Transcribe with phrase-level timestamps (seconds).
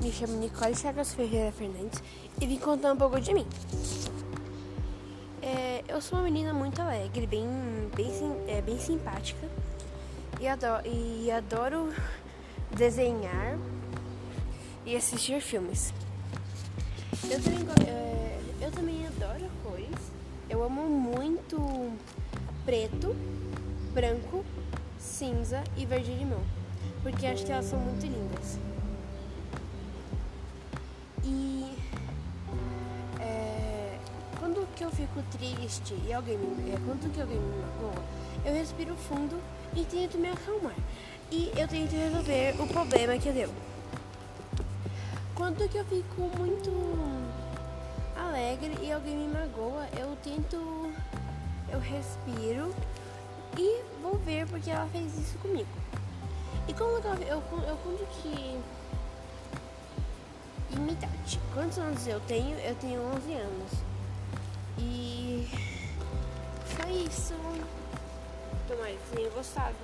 [0.00, 2.02] me chamo Nicole Chagas Ferreira Fernandes
[2.40, 3.46] e vim contar um pouco de mim.
[5.42, 7.46] É, eu sou uma menina muito alegre, bem,
[7.94, 8.10] bem,
[8.48, 9.46] é, bem simpática
[10.40, 11.94] e adoro, e adoro
[12.70, 13.58] desenhar
[14.86, 15.92] e assistir filmes.
[17.30, 20.12] Eu também, é, eu também adoro cores.
[20.48, 21.92] Eu amo muito
[22.64, 23.14] preto,
[23.92, 24.44] branco,
[24.98, 26.42] cinza e verde limão,
[27.02, 28.58] porque acho que elas são muito lindas.
[34.74, 38.02] Que eu fico triste e alguém me, é, quando que alguém me magoa,
[38.44, 39.40] eu respiro fundo
[39.74, 40.74] e tento me acalmar.
[41.30, 43.50] E eu tento resolver o problema que deu.
[45.34, 46.70] Quando que eu fico muito
[48.16, 50.92] alegre e alguém me magoa, eu tento,
[51.72, 52.74] eu respiro
[53.56, 55.68] e vou ver porque ela fez isso comigo.
[56.66, 58.58] E como eu, eu, eu conto que
[60.94, 61.40] idade.
[61.52, 62.56] Quantos anos eu tenho?
[62.58, 63.93] Eu tenho 11 anos.
[67.14, 67.34] Isso.
[68.66, 69.74] Tomara que tenha gostado.